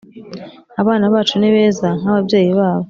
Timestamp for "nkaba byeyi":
1.99-2.51